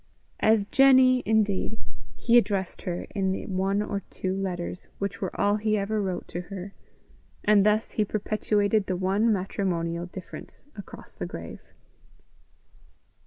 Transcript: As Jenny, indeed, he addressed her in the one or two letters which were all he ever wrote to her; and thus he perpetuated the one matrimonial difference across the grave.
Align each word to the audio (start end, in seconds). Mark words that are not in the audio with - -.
As 0.39 0.65
Jenny, 0.71 1.21
indeed, 1.27 1.77
he 2.15 2.35
addressed 2.35 2.81
her 2.81 3.05
in 3.13 3.33
the 3.33 3.45
one 3.45 3.83
or 3.83 3.99
two 4.09 4.35
letters 4.35 4.87
which 4.97 5.21
were 5.21 5.39
all 5.39 5.57
he 5.57 5.77
ever 5.77 6.01
wrote 6.01 6.27
to 6.29 6.41
her; 6.41 6.73
and 7.43 7.63
thus 7.63 7.91
he 7.91 8.03
perpetuated 8.03 8.87
the 8.87 8.97
one 8.97 9.31
matrimonial 9.31 10.07
difference 10.07 10.63
across 10.75 11.13
the 11.13 11.27
grave. 11.27 11.61